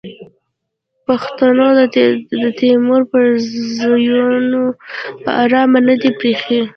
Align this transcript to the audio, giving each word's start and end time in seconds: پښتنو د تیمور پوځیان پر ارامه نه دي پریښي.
پښتنو 1.05 1.67
د 2.43 2.45
تیمور 2.59 3.01
پوځیان 3.11 4.45
پر 5.23 5.33
ارامه 5.43 5.79
نه 5.87 5.95
دي 6.01 6.09
پریښي. 6.19 6.61